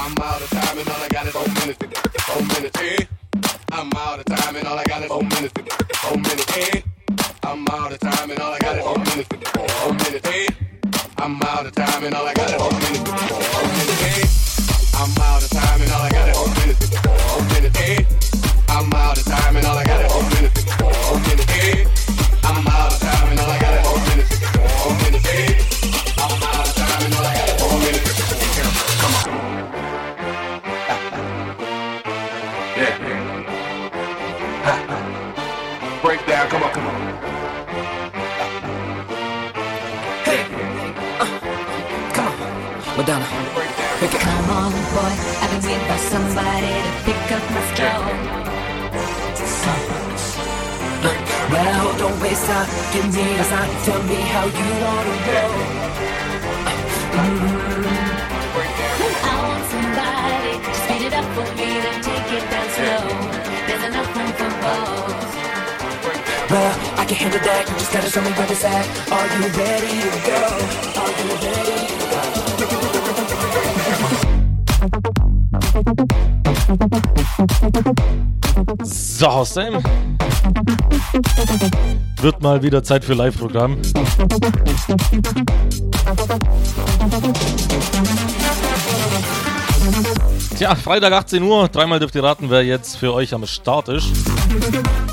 [0.00, 1.76] I'm out of time and all I got is four minutes.
[2.24, 2.80] Four minutes.
[2.80, 3.06] Hey.
[3.70, 5.52] I'm out of time and all I got is four minutes.
[6.00, 6.50] Four minutes.
[6.54, 6.82] Hey.
[7.42, 9.28] I'm out of time and all I got is four minutes.
[9.28, 10.26] Four minutes.
[10.26, 10.48] Hey.
[11.18, 13.10] I'm out of time and all I got is four minutes.
[13.28, 14.00] Four minutes.
[14.00, 14.24] Hey.
[14.96, 16.96] I'm out of time and all I got is four minutes.
[17.28, 17.78] Four minutes.
[17.78, 18.06] Hey.
[18.70, 20.64] I'm out of time and all I got is four minutes.
[20.80, 21.52] Four minutes.
[21.52, 21.84] Hey.
[22.48, 24.32] I'm out of time and all I got is four minutes.
[24.80, 25.28] Four minutes.
[25.28, 25.49] Hey.
[46.10, 48.18] Somebody to pick up my phone.
[51.52, 52.68] Well, don't waste time.
[52.92, 53.70] Give me a sign.
[53.86, 55.42] Tell me how you wanna go.
[59.28, 63.04] I want somebody to speed it up for me, then take it down slow.
[63.66, 65.30] There's enough room for both.
[66.50, 67.62] Well, I can handle that.
[67.68, 68.86] You just gotta tell me where it's at.
[69.14, 70.42] Are you ready to go?
[71.02, 71.89] Are you ready
[79.20, 79.82] So, Hostheim.
[82.22, 83.76] Wird mal wieder Zeit für Live-Programm.
[90.56, 91.68] Tja, Freitag 18 Uhr.
[91.68, 94.08] Dreimal dürft ihr raten, wer jetzt für euch am Start ist.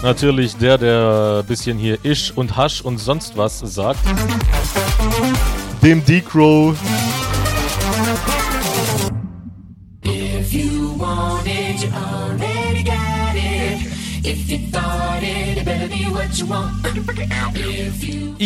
[0.04, 4.00] Natürlich der, der ein bisschen hier Isch und Hasch und sonst was sagt.
[5.84, 6.78] Dem D-Crow.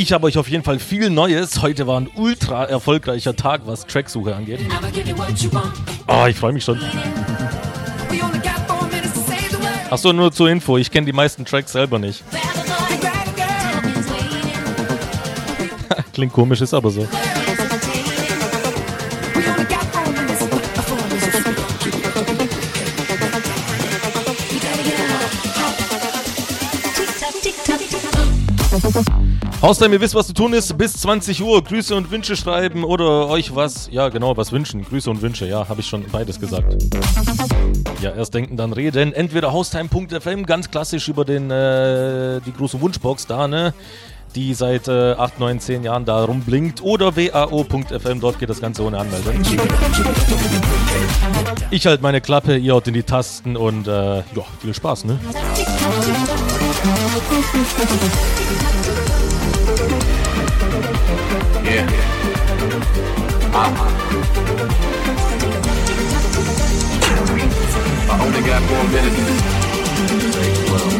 [0.01, 1.61] Ich habe euch auf jeden Fall viel Neues.
[1.61, 4.59] Heute war ein ultra erfolgreicher Tag, was Tracksuche angeht.
[6.07, 6.79] Oh, ich freue mich schon.
[9.91, 12.23] Achso, nur zur Info, ich kenne die meisten Tracks selber nicht.
[16.13, 17.07] Klingt komisch, ist aber so.
[29.61, 30.75] Haustime, ihr wisst, was zu tun ist.
[30.75, 34.83] Bis 20 Uhr Grüße und Wünsche schreiben oder euch was, ja genau, was wünschen.
[34.83, 36.83] Grüße und Wünsche, ja, habe ich schon beides gesagt.
[38.01, 39.13] Ja, erst denken, dann reden.
[39.13, 43.75] Entweder haustime.fm, ganz klassisch über den, äh, die große Wunschbox da, ne?
[44.33, 46.81] Die seit äh, 8, 9, 10 Jahren da rumblinkt.
[46.81, 49.35] Oder wao.fm, dort geht das Ganze ohne Anmeldung.
[51.69, 54.23] Ich halt meine Klappe, ihr haut in die Tasten und äh, ja,
[54.59, 55.19] viel Spaß, ne?
[61.71, 61.87] Yeah.
[63.53, 63.87] Uh-huh.
[68.11, 69.17] I only got one minutes.
[70.69, 70.91] Well.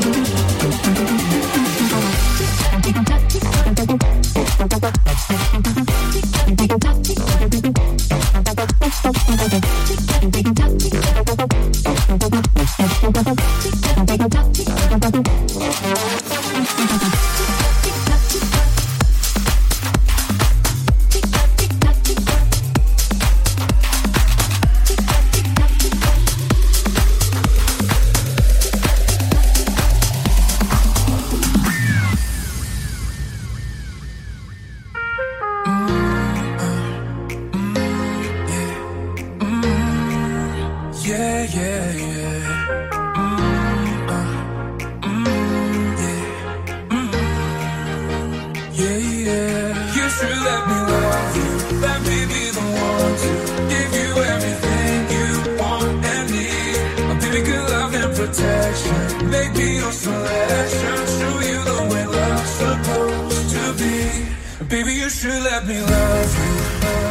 [58.32, 59.30] Protection.
[59.30, 60.98] Make me your selection.
[61.18, 64.66] Show you the way love's supposed to be.
[64.66, 67.11] Baby, you should let me love you.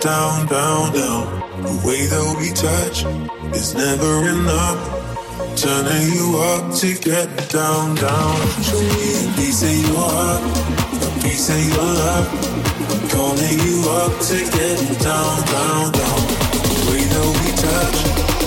[0.00, 1.24] Down, down, down.
[1.62, 3.04] The way that we touch
[3.54, 4.80] is never enough.
[5.56, 8.36] Turning you up to get down, down.
[8.64, 10.42] Show me a piece of your heart,
[11.04, 12.28] a piece of your love.
[13.12, 16.20] Calling you up to get down, down, down.
[16.64, 17.98] The way that we touch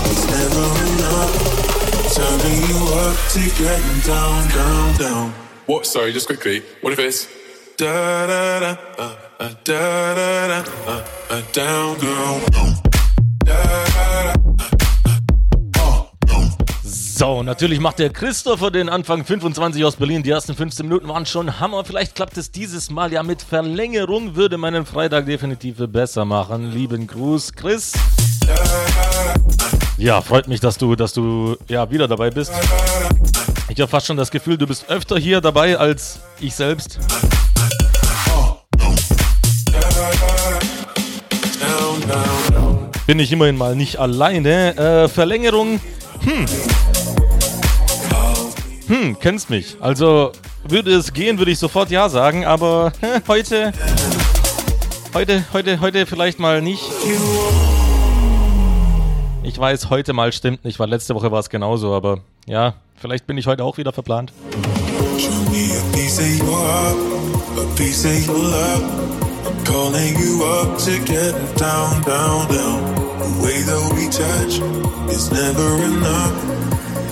[0.09, 1.33] is never enough.
[2.17, 5.33] Turning you up to get down, down, down.
[5.67, 5.85] What?
[5.85, 6.63] Sorry, just quickly.
[6.81, 7.27] What if it's
[7.75, 10.22] Da da da, uh, uh, da da
[16.83, 20.23] So, natürlich macht der Christopher den Anfang 25 aus Berlin.
[20.23, 21.85] Die ersten 15 Minuten waren schon Hammer.
[21.85, 24.35] Vielleicht klappt es dieses Mal ja mit Verlängerung.
[24.35, 26.71] Würde meinen Freitag definitiv besser machen.
[26.71, 27.93] Lieben Gruß, Chris.
[29.97, 32.51] Ja, freut mich, dass du, dass du ja wieder dabei bist.
[33.69, 36.99] Ich habe fast schon das Gefühl, du bist öfter hier dabei als ich selbst.
[43.05, 44.77] Bin ich immerhin mal nicht alleine.
[44.77, 45.81] Äh, Verlängerung.
[46.21, 46.45] Hm.
[48.87, 49.75] Hm, kennst mich.
[49.81, 50.31] Also
[50.65, 52.93] würde es gehen, würde ich sofort ja sagen, aber
[53.27, 53.73] heute.
[55.13, 56.83] Heute, heute, heute vielleicht mal nicht.
[59.43, 63.27] Ich weiß, heute mal stimmt nicht, weil letzte Woche war es genauso, aber ja, vielleicht
[63.27, 64.31] bin ich heute auch wieder verplant.
[65.19, 66.95] Show me a piece of your heart,
[67.57, 69.22] a piece of your love.
[69.65, 72.95] Calling you up to get down, down, down.
[73.19, 74.59] The way that we touch
[75.09, 76.35] is never enough.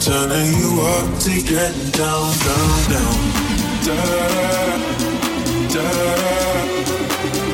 [0.01, 3.17] Turning you up to get down, down, down.
[3.85, 3.95] Da
[5.73, 5.87] da da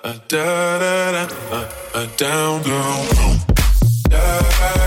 [0.05, 0.79] da
[1.13, 1.65] da, uh,
[1.95, 3.39] uh, down, down.
[4.11, 4.84] Da da da,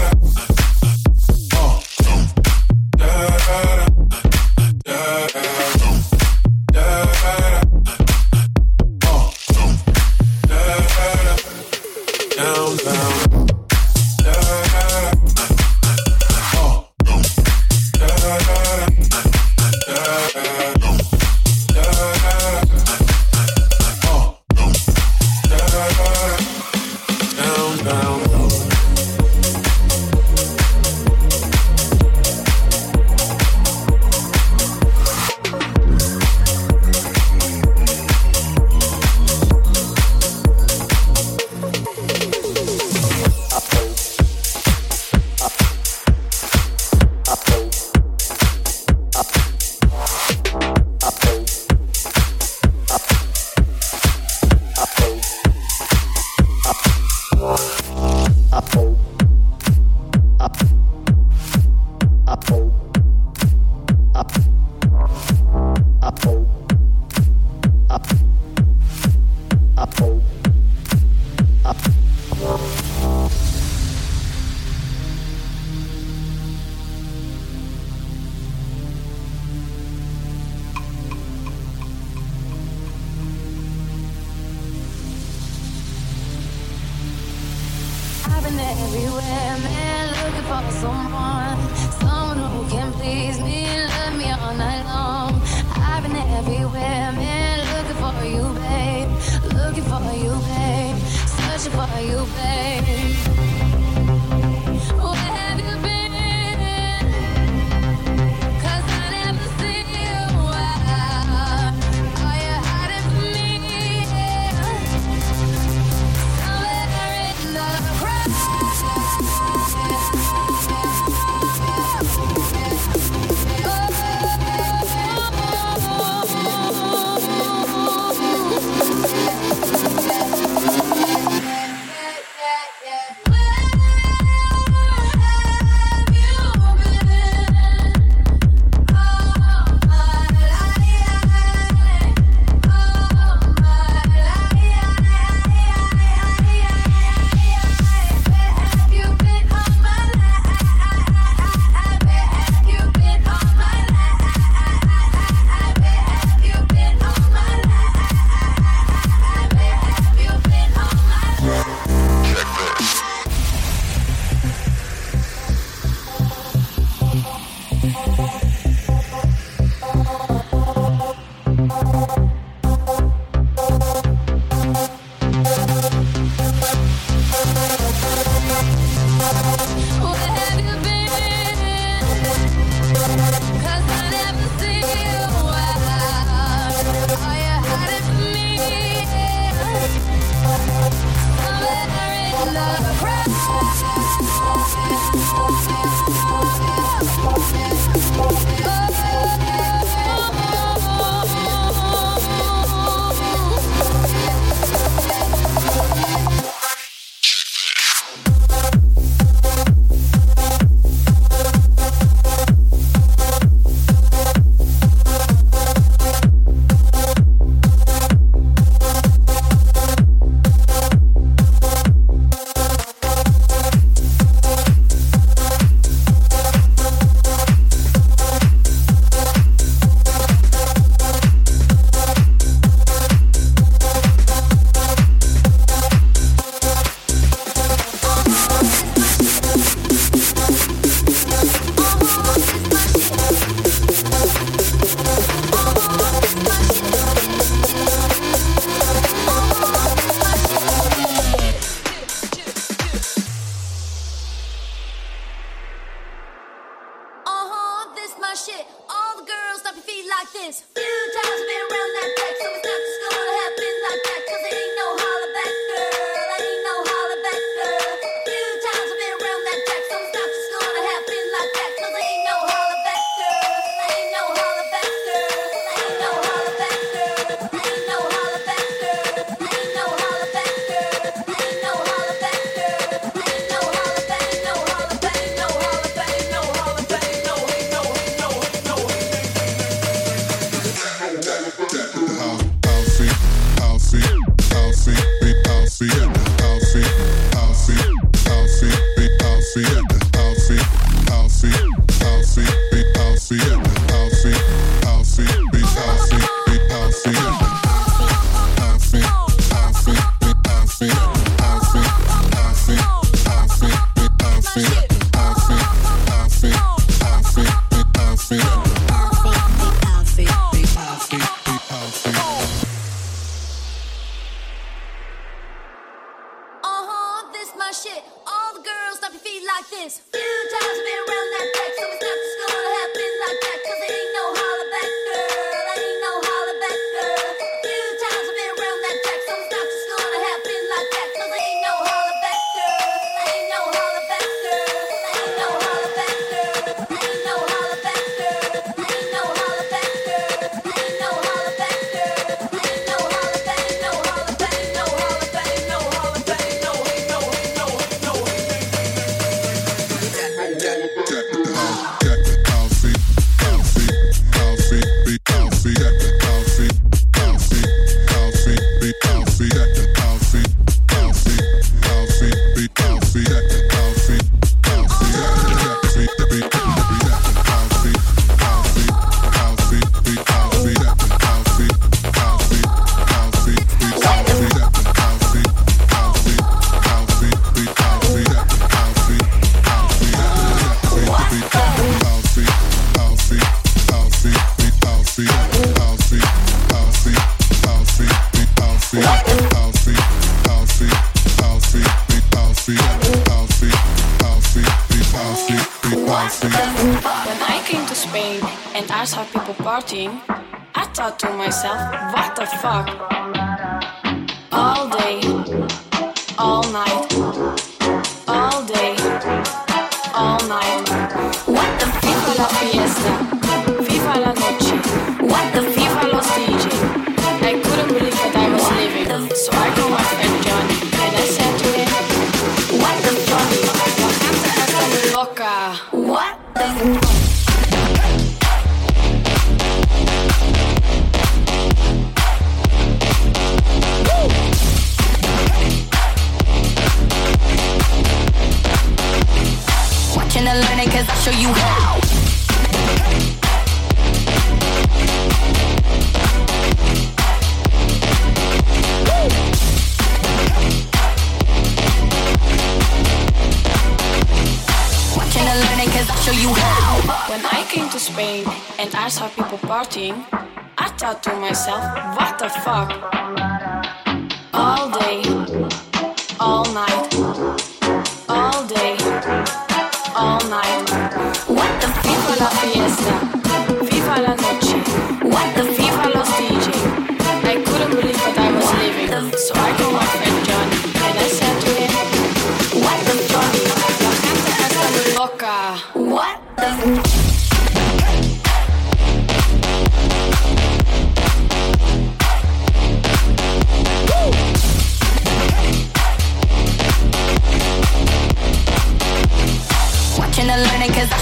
[469.89, 470.26] starting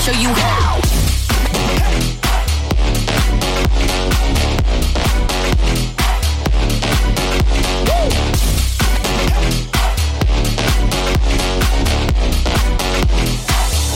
[0.05, 0.75] show you how.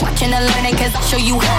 [0.02, 1.49] Watching the learning, cause I'll show you how.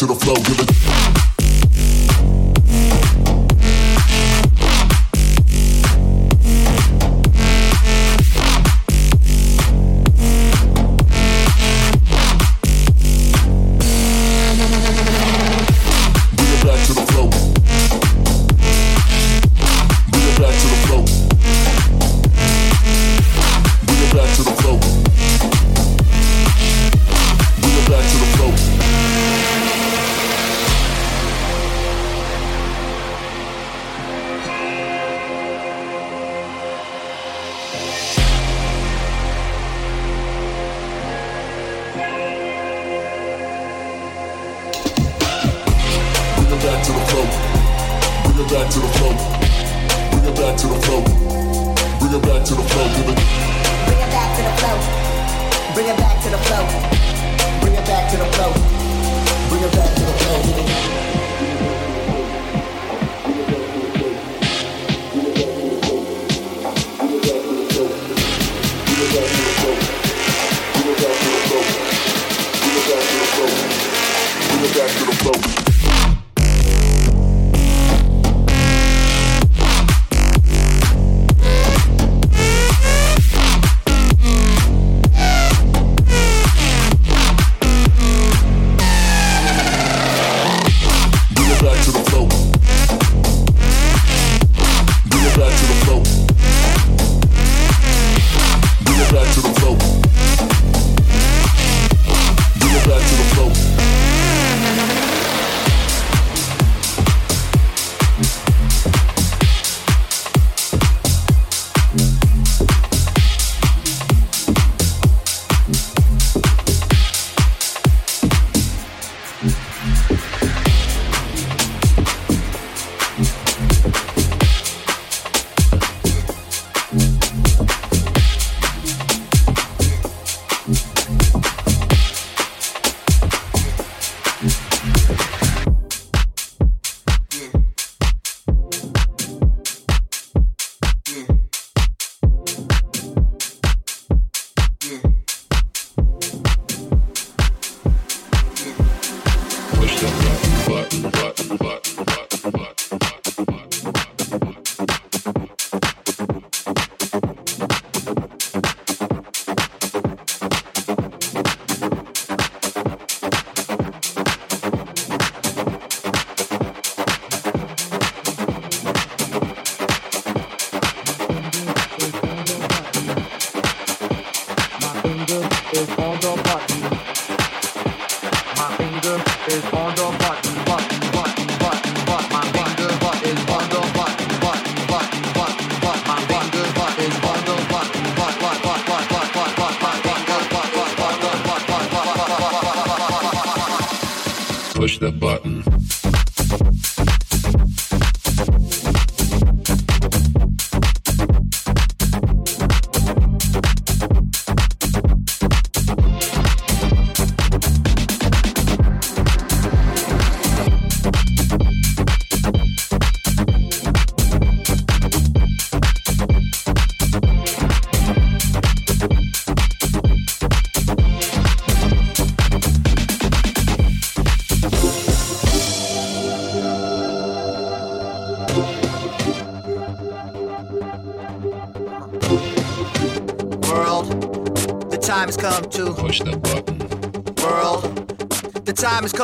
[0.00, 0.34] to the flow.
[0.34, 0.89] Give it.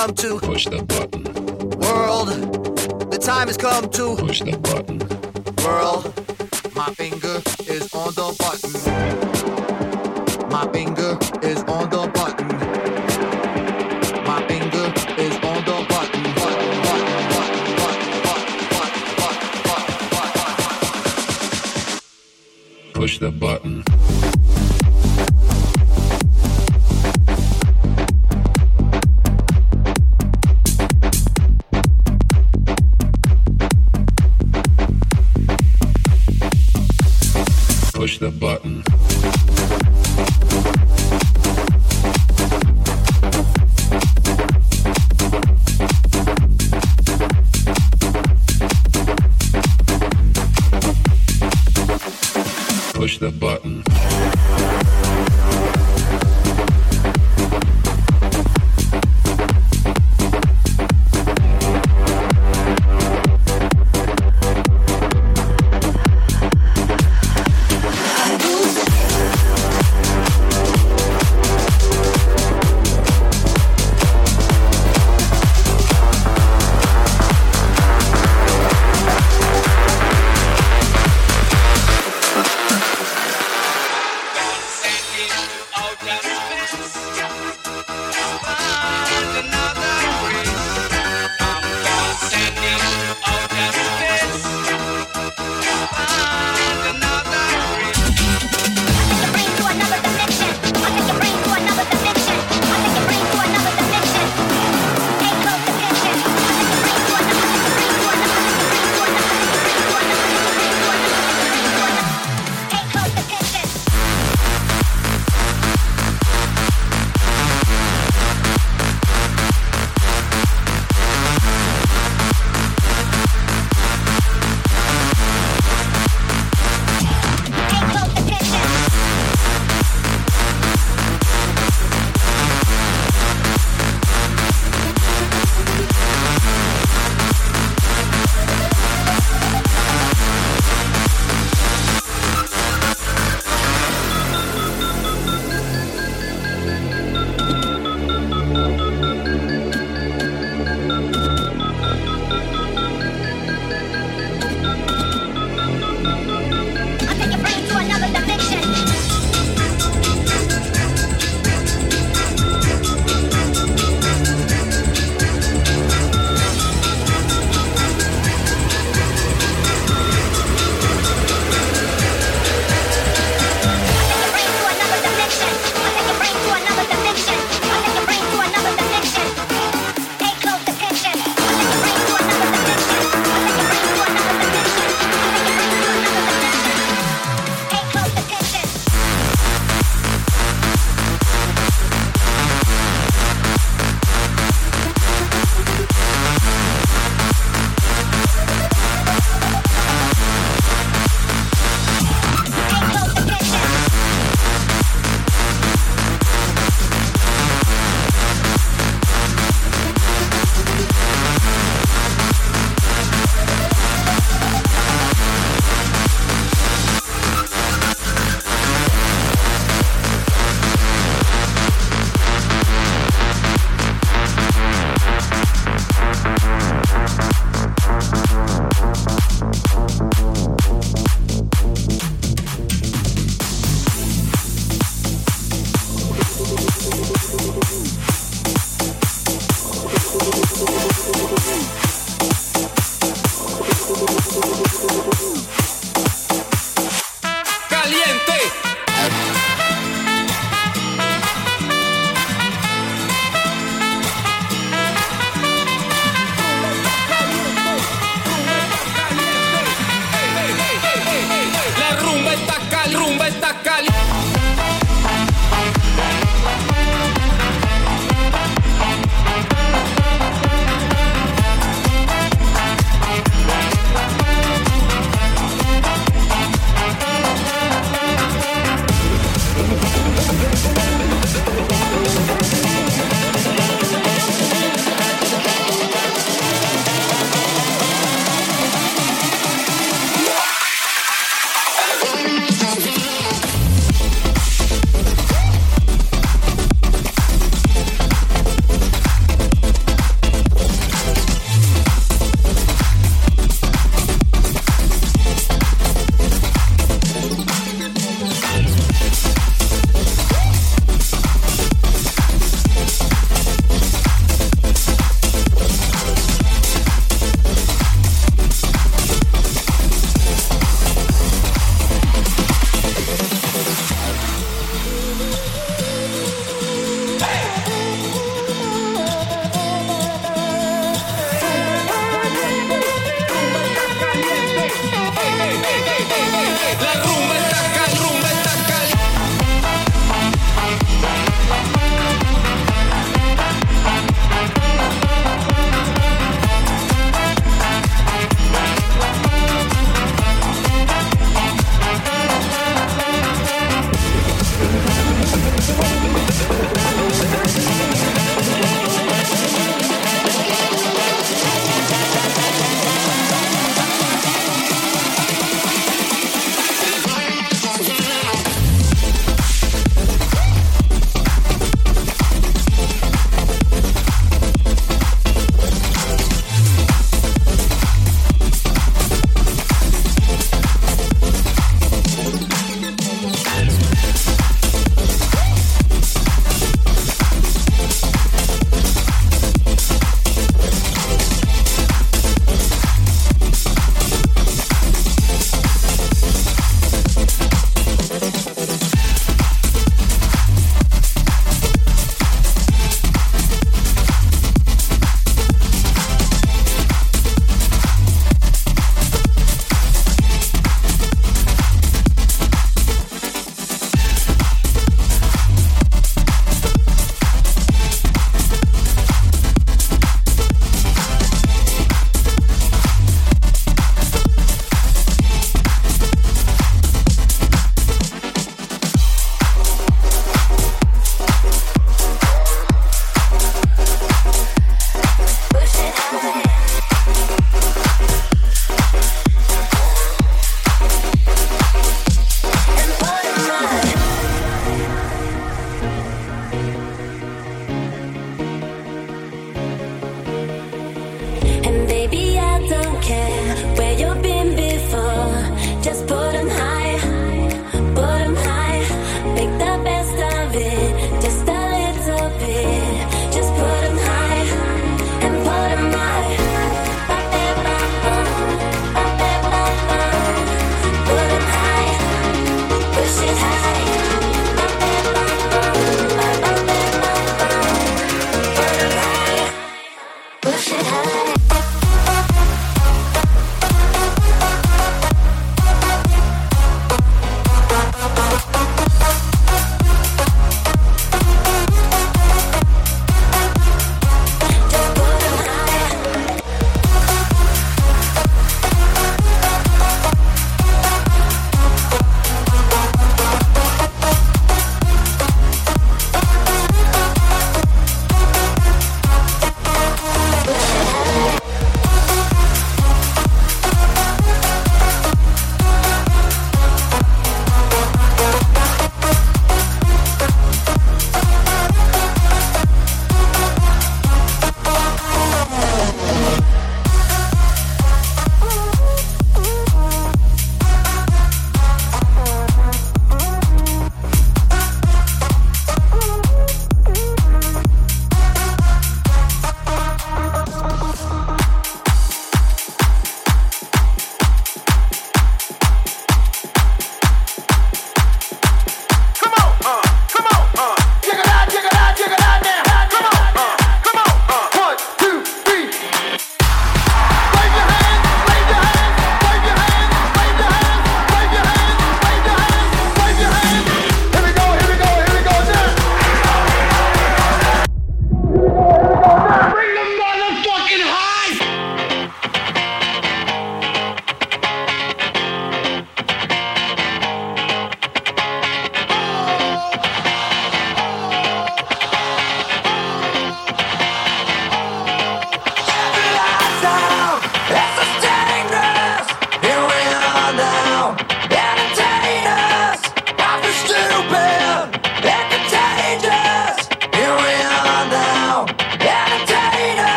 [0.00, 1.24] come to push the button.
[1.80, 2.28] World,
[3.10, 4.98] the time has come to push the button.
[5.62, 6.04] World,
[6.74, 8.34] my finger is on the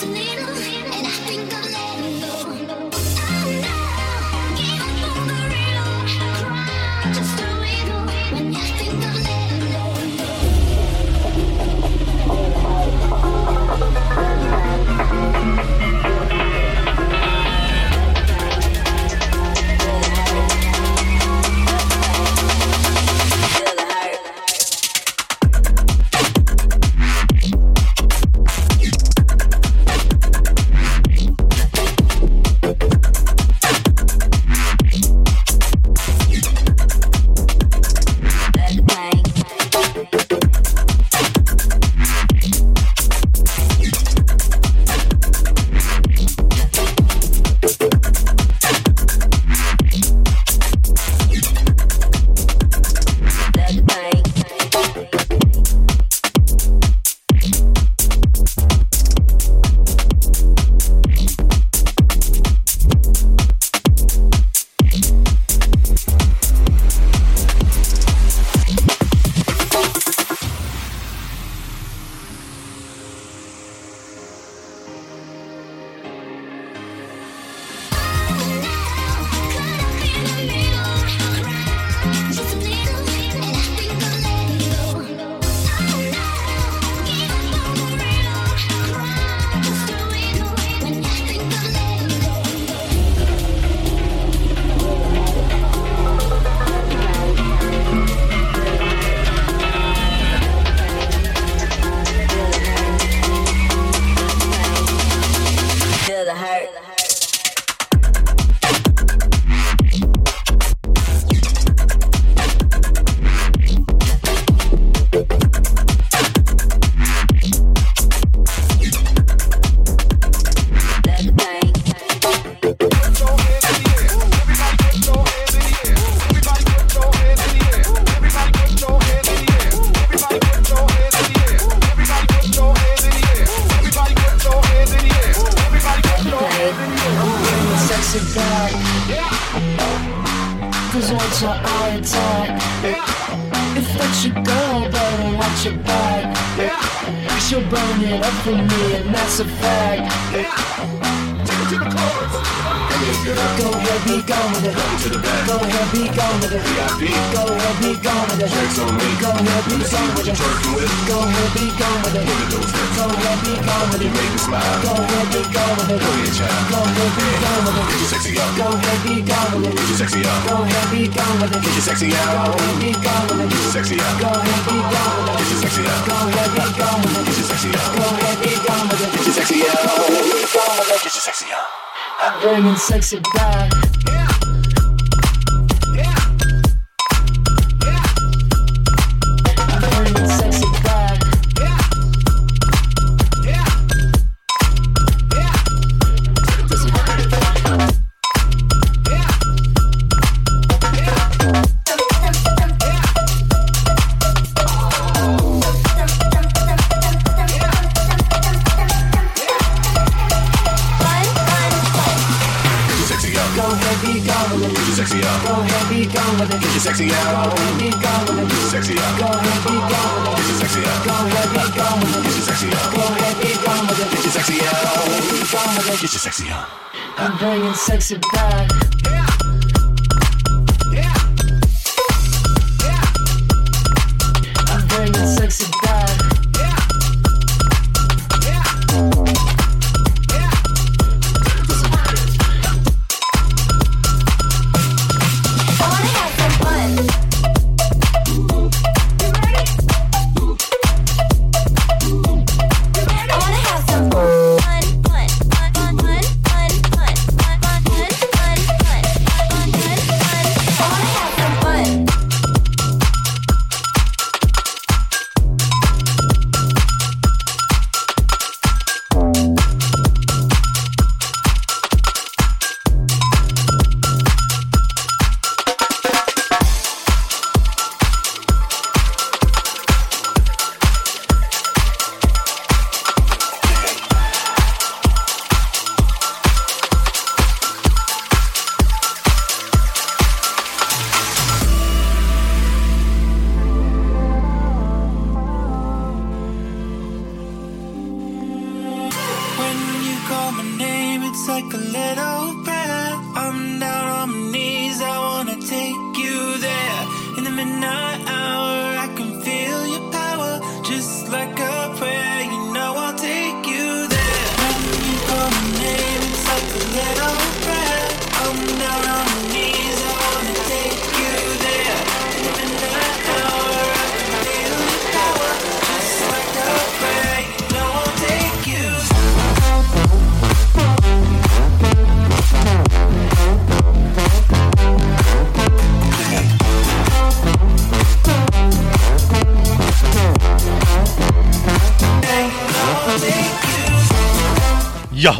[0.00, 0.29] Just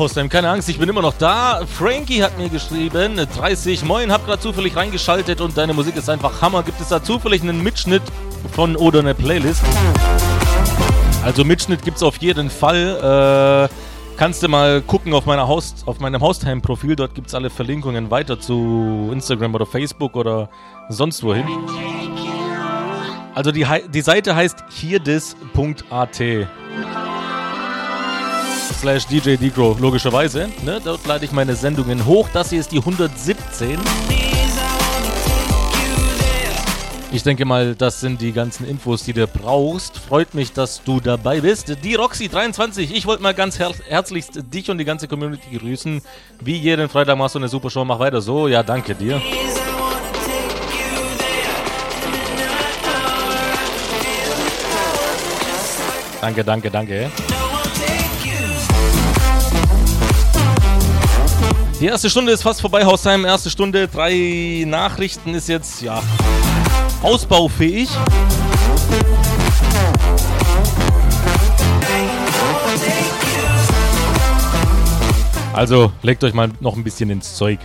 [0.00, 1.60] Ja, Haustime, keine Angst, ich bin immer noch da.
[1.66, 6.40] Frankie hat mir geschrieben, 30, moin, hab gerade zufällig reingeschaltet und deine Musik ist einfach
[6.40, 6.62] Hammer.
[6.62, 8.00] Gibt es da zufällig einen Mitschnitt
[8.52, 9.62] von oder eine Playlist?
[11.22, 13.68] Also Mitschnitt gibt's auf jeden Fall.
[13.68, 18.10] Äh, kannst du mal gucken auf, meiner Haus, auf meinem Haustime-Profil, dort gibt's alle Verlinkungen
[18.10, 20.48] weiter zu Instagram oder Facebook oder
[20.88, 21.44] sonst wohin.
[23.34, 26.22] Also die, die Seite heißt hierdis.at
[28.80, 30.48] slash DJ Degro, logischerweise.
[30.64, 30.80] Ne?
[30.82, 32.28] Dort lade ich meine Sendungen hoch.
[32.32, 33.78] Das hier ist die 117.
[37.12, 39.98] Ich denke mal, das sind die ganzen Infos, die du brauchst.
[39.98, 41.76] Freut mich, dass du dabei bist.
[41.84, 46.00] Die Roxy23, ich wollte mal ganz her herzlichst dich und die ganze Community grüßen.
[46.40, 48.48] Wie jeden Freitag machst du eine super Show, mach weiter so.
[48.48, 49.20] Ja, danke dir.
[56.22, 57.10] Danke, danke, danke.
[61.80, 63.24] Die erste Stunde ist fast vorbei, Hausheim.
[63.24, 66.02] Erste Stunde, drei Nachrichten ist jetzt, ja,
[67.02, 67.88] ausbaufähig.
[75.54, 77.58] Also legt euch mal noch ein bisschen ins Zeug.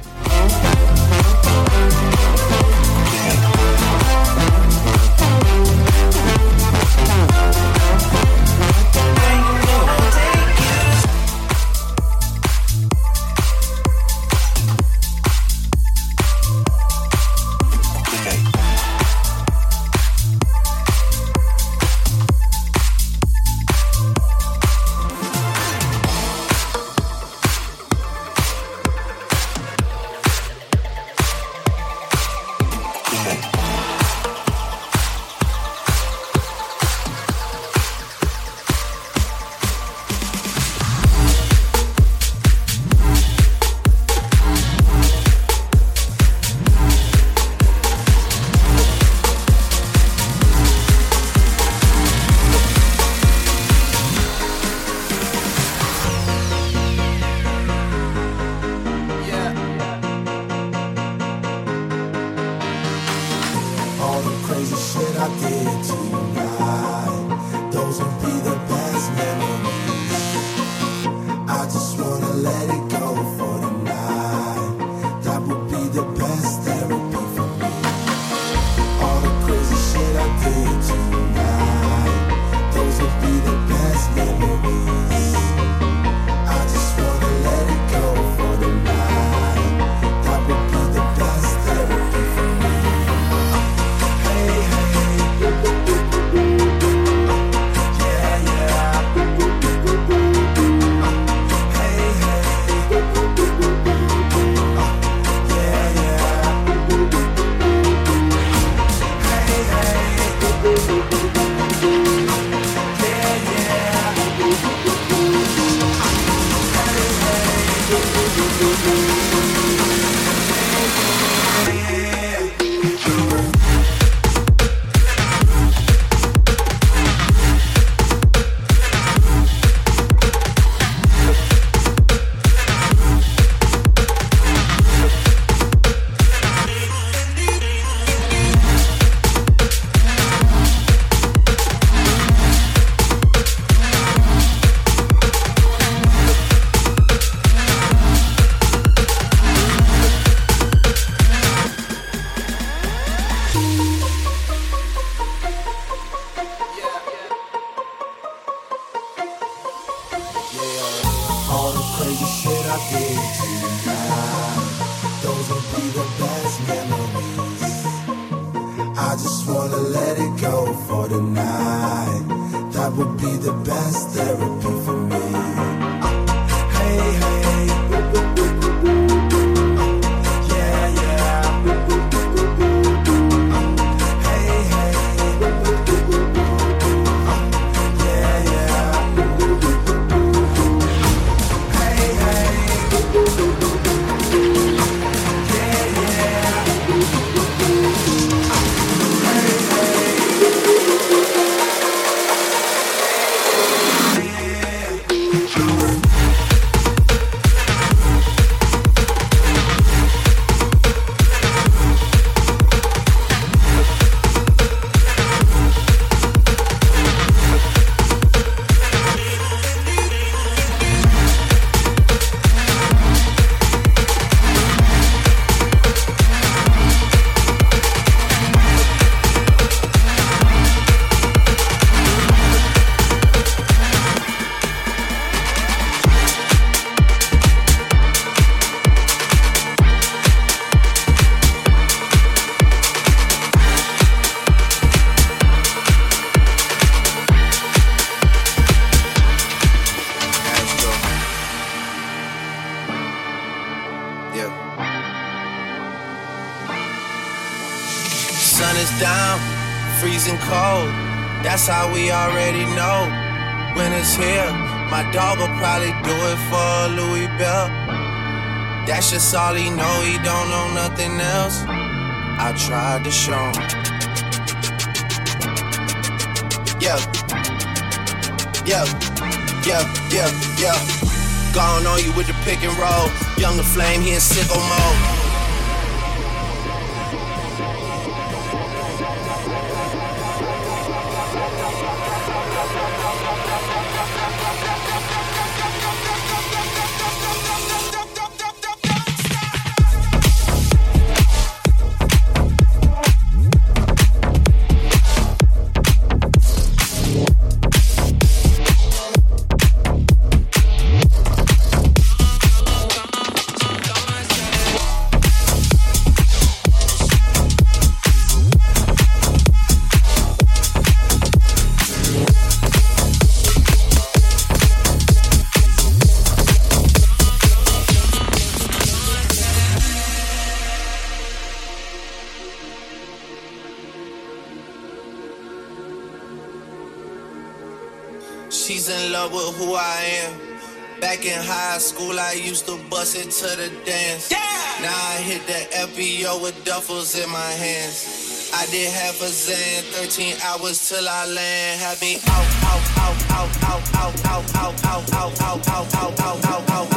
[341.26, 344.30] In high school, I used to bust it to the dance.
[344.30, 344.38] Yeah!
[344.80, 345.60] Now I hit the
[345.90, 348.52] FBO with duffels in my hands.
[348.54, 351.82] I did half a zan, 13 hours till I land.
[351.82, 356.70] Had me out, out, out, out, out, out, out, out, out, out, out, out, out,
[356.70, 356.95] out, out.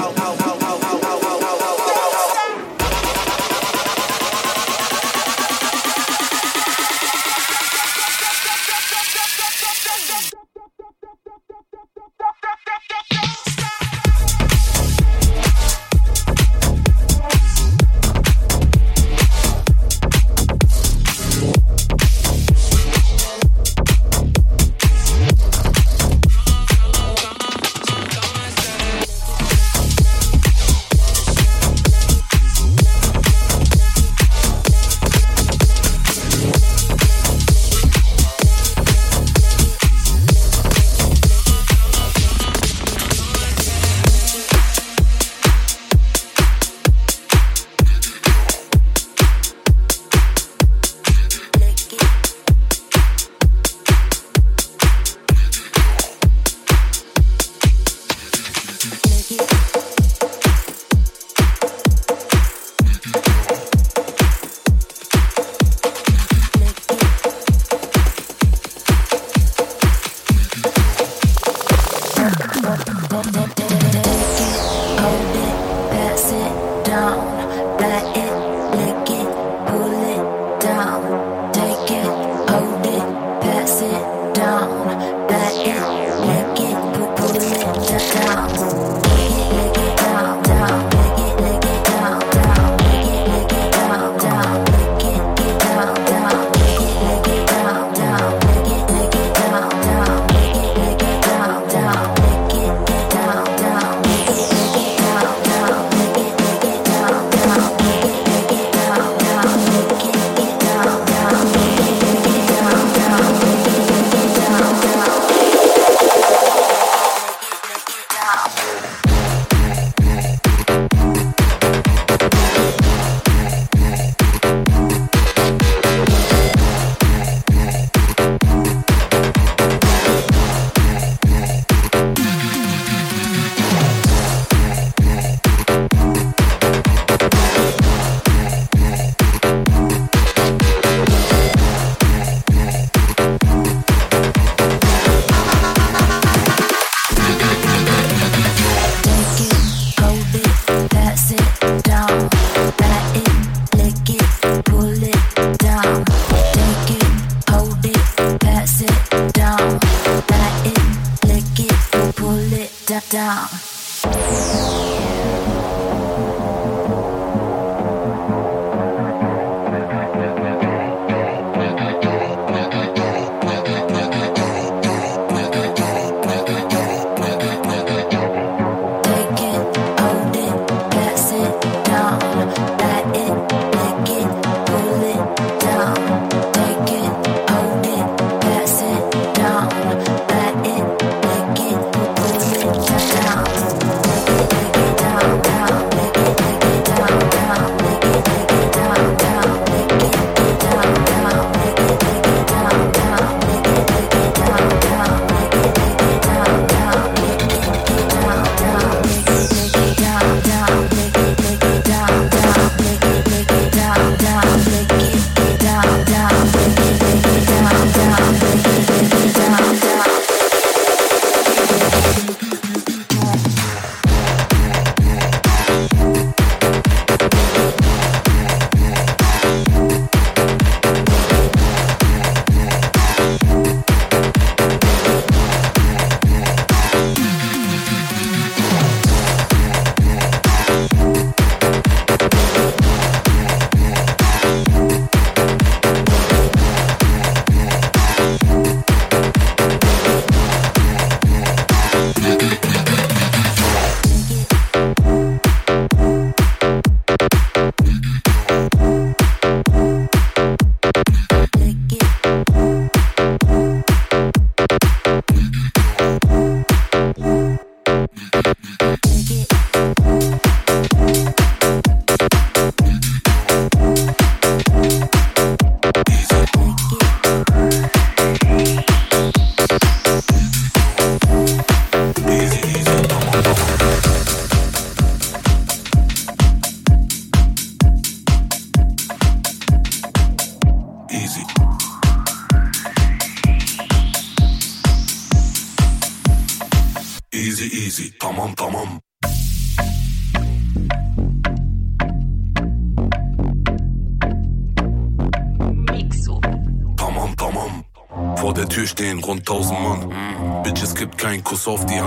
[311.59, 311.98] Softy.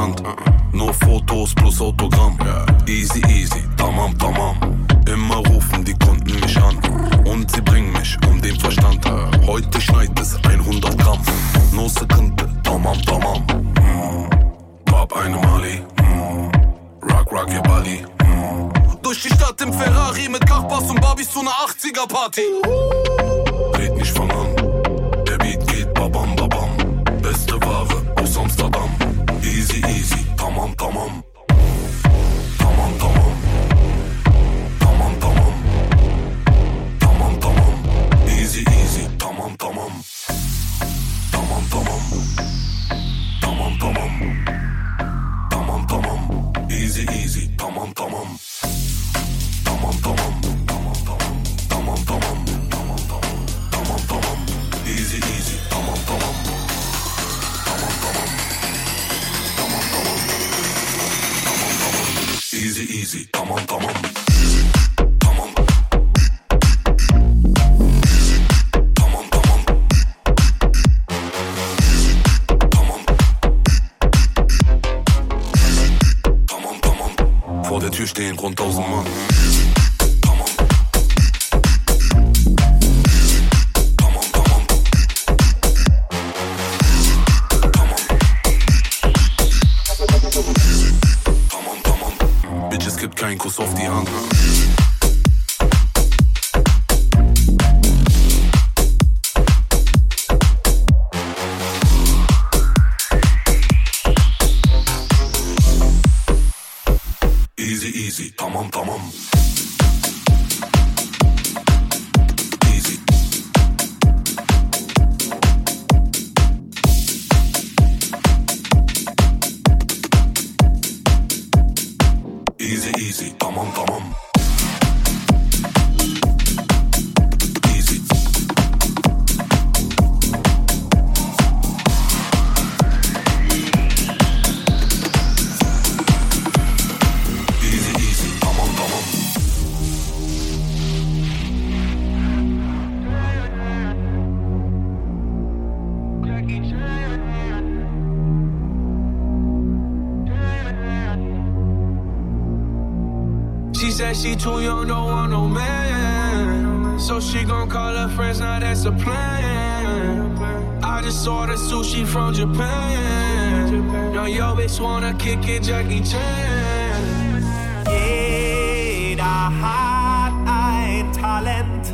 [154.42, 157.00] too young, don't want no man.
[157.00, 160.38] So she gon' call her friends, now that's a plan.
[160.84, 163.86] I just ordered sushi from Japan.
[164.14, 167.44] Now yo bitch wanna kick it, Jackie Chan.
[167.86, 171.86] Jeder hat ein Talent.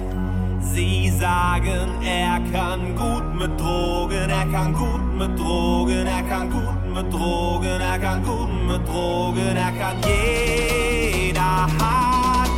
[0.61, 6.80] Sie sagen, er kann gut mit Drogen, er kann gut mit Drogen, er kann gut
[6.95, 12.06] mit Drogen, er kann gut mit Drogen, er kann jeder hat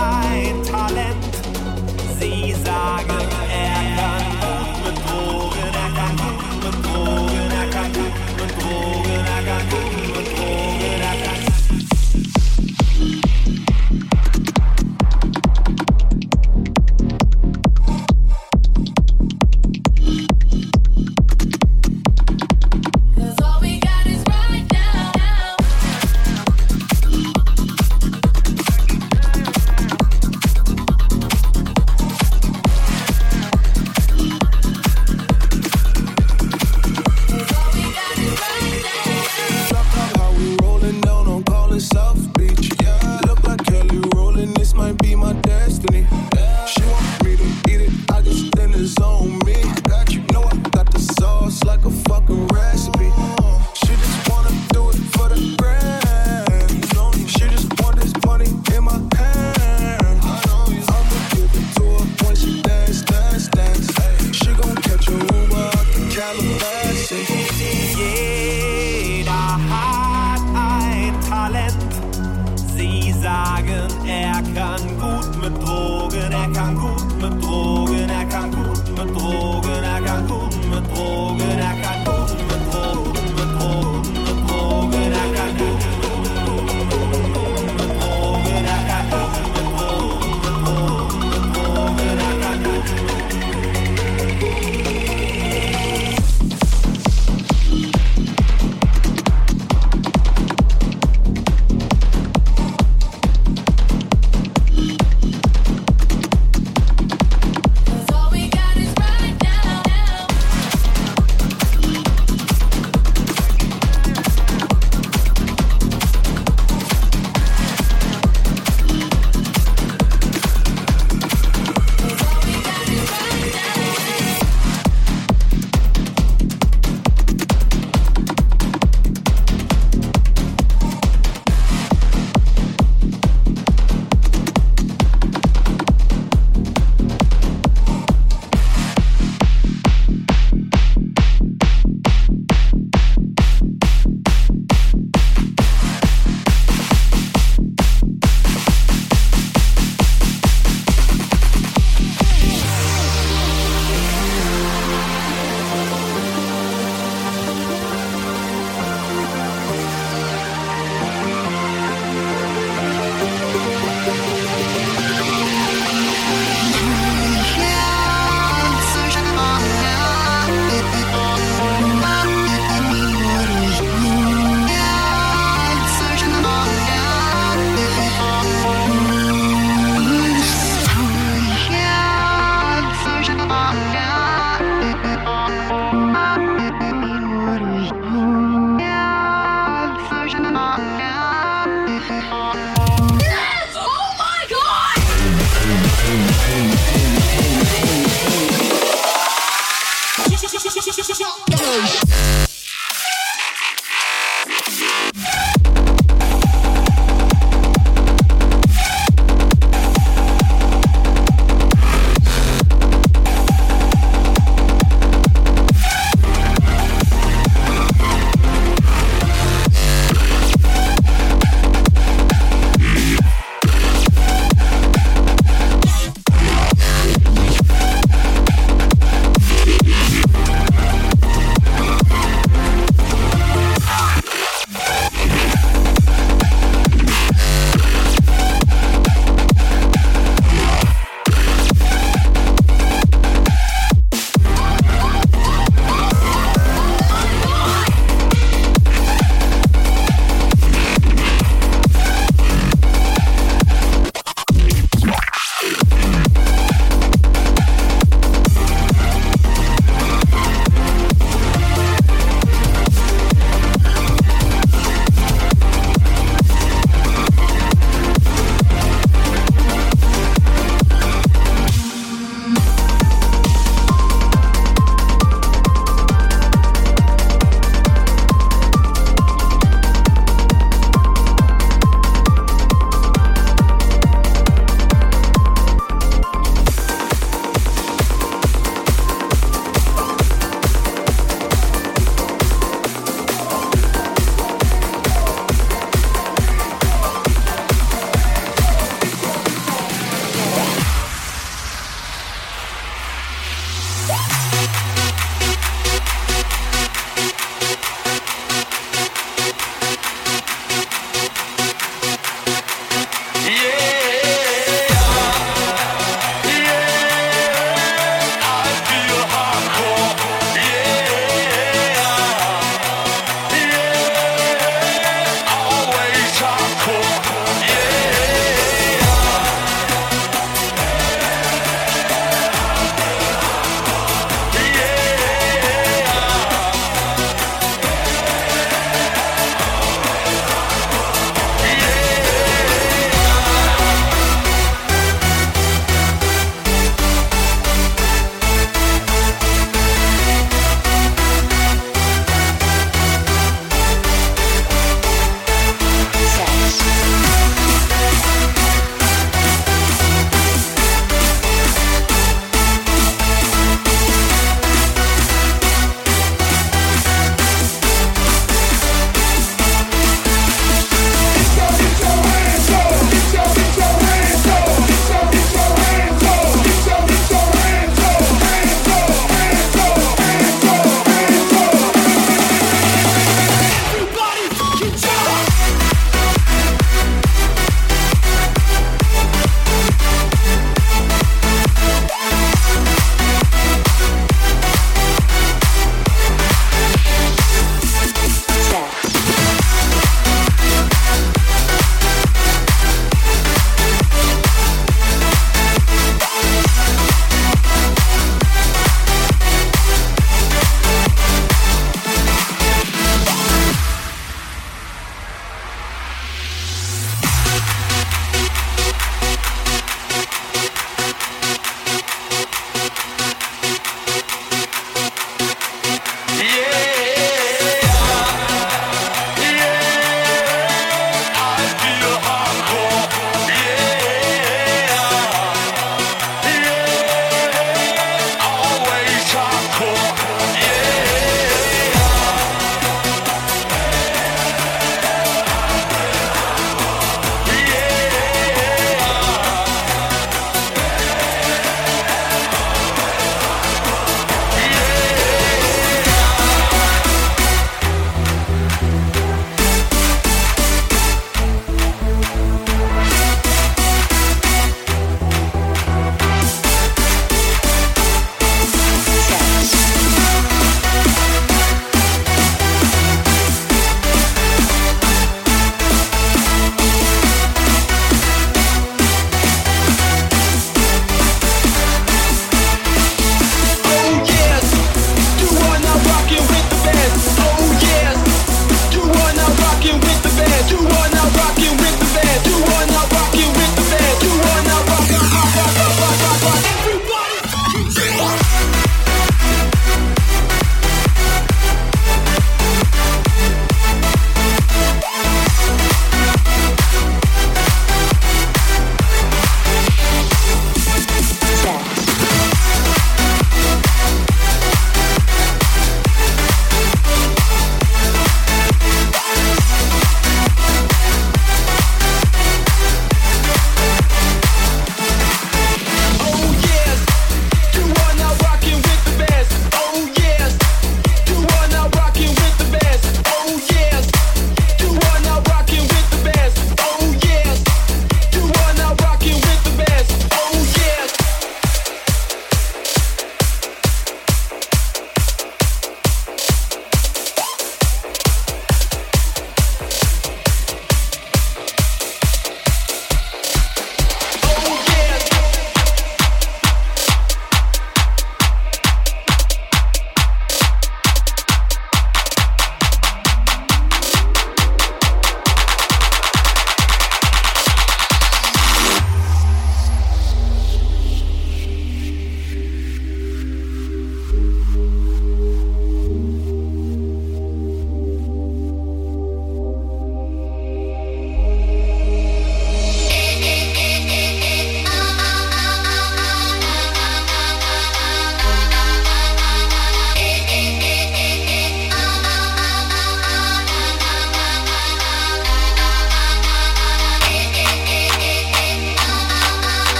[0.00, 1.24] ein Talent.
[2.18, 3.18] Sie sagen,
[3.52, 4.39] er kann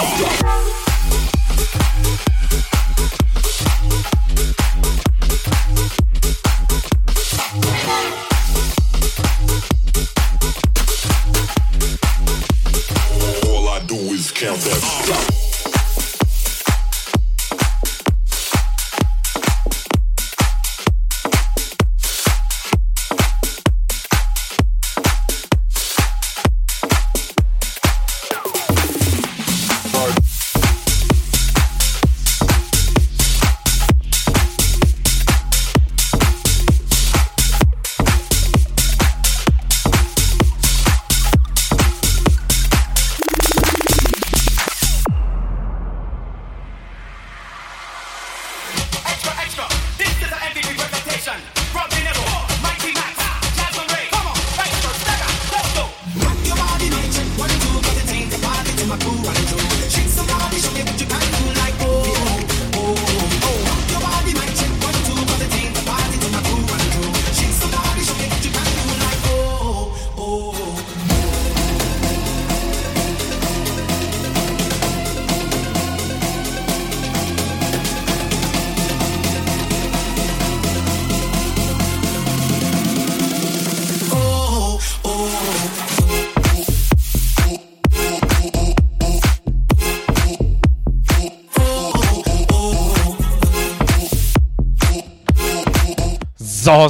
[0.00, 0.38] Yeah.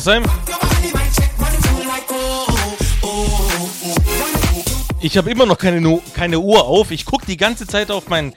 [0.08, 0.24] Hossam.
[5.00, 6.90] Ich habe immer noch keine, keine Uhr auf.
[6.90, 8.34] Ich gucke die ganze Zeit auf mein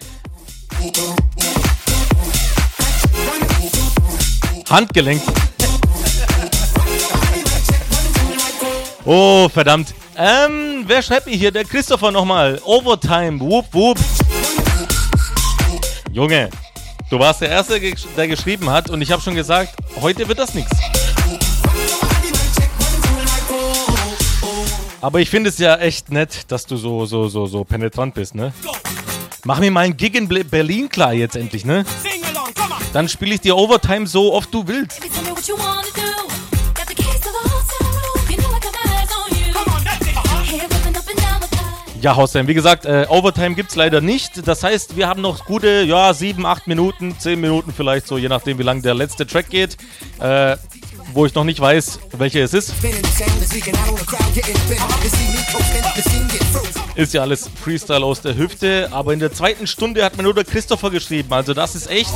[4.70, 5.22] Handgelenk.
[9.06, 9.94] Oh, verdammt.
[10.18, 11.52] Ähm, wer schreibt mir hier?
[11.52, 12.60] Der Christopher nochmal.
[12.66, 13.40] Overtime.
[13.40, 13.98] Whoop, whoop.
[16.12, 16.50] Junge,
[17.10, 17.80] du warst der Erste,
[18.18, 20.91] der geschrieben hat und ich habe schon gesagt, heute wird das nichts.
[25.02, 28.36] Aber ich finde es ja echt nett, dass du so, so, so, so penetrant bist,
[28.36, 28.54] ne?
[29.44, 31.86] Mach mir mal einen Gig in Berlin klar jetzt endlich, ne?
[32.94, 35.02] Dann spiele ich dir Overtime so oft du willst.
[42.02, 44.48] Ja, Hausheim, wie gesagt, äh, Overtime gibt's leider nicht.
[44.48, 48.28] Das heißt, wir haben noch gute, ja, sieben, acht Minuten, zehn Minuten vielleicht so, je
[48.28, 49.78] nachdem, wie lang der letzte Track geht.
[50.20, 50.58] Äh,
[51.14, 52.74] wo ich noch nicht weiß, welcher es ist.
[56.96, 60.34] Ist ja alles Freestyle aus der Hüfte, aber in der zweiten Stunde hat mir nur
[60.34, 61.32] der Christopher geschrieben.
[61.32, 62.12] Also das ist echt.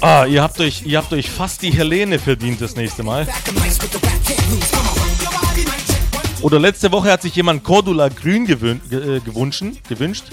[0.00, 3.26] Ah, ihr habt euch, ihr habt euch fast die Helene verdient das nächste Mal.
[6.42, 10.24] Oder letzte Woche hat sich jemand Cordula Grün gewün ge äh, gewünscht, gewünscht,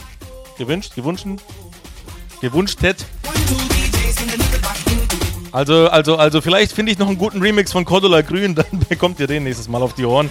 [0.58, 1.28] gewünscht, gewünscht,
[2.41, 3.06] gewünscht hätte.
[5.54, 9.20] Also, also, also vielleicht finde ich noch einen guten Remix von Cordula Grün, dann bekommt
[9.20, 10.28] ihr den nächstes Mal auf die Ohren.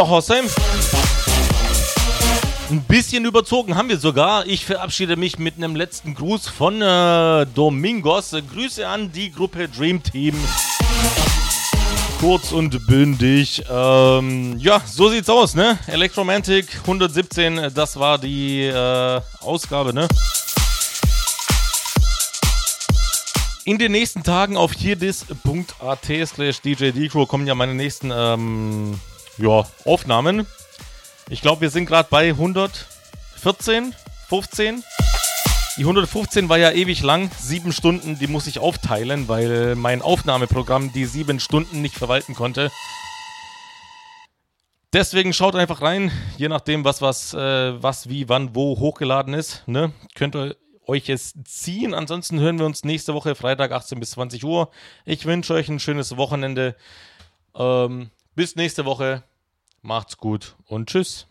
[0.00, 0.46] So, Hossheim.
[2.70, 4.46] Ein bisschen überzogen haben wir sogar.
[4.46, 8.30] Ich verabschiede mich mit einem letzten Gruß von äh, Domingos.
[8.30, 10.34] Grüße an die Gruppe Dream Team.
[12.18, 13.62] Kurz und bündig.
[13.70, 15.78] Ähm, ja, so sieht's aus, ne?
[15.86, 20.08] Electromantic 117, das war die äh, Ausgabe, ne?
[23.66, 28.98] In den nächsten Tagen auf hierdis.at slash djdcrow kommen ja meine nächsten ähm,
[29.40, 30.46] ja, Aufnahmen.
[31.28, 33.94] Ich glaube, wir sind gerade bei 114,
[34.28, 34.84] 15.
[35.76, 40.92] Die 115 war ja ewig lang, sieben Stunden, die muss ich aufteilen, weil mein Aufnahmeprogramm
[40.92, 42.70] die sieben Stunden nicht verwalten konnte.
[44.92, 49.62] Deswegen schaut einfach rein, je nachdem, was, was, äh, was, wie, wann, wo hochgeladen ist.
[49.66, 49.92] Ne?
[50.16, 50.56] Könnt ihr
[50.86, 51.94] euch es ziehen.
[51.94, 54.70] Ansonsten hören wir uns nächste Woche, Freitag 18 bis 20 Uhr.
[55.04, 56.74] Ich wünsche euch ein schönes Wochenende.
[57.54, 59.22] Ähm, bis nächste Woche.
[59.82, 61.29] Macht's gut und tschüss.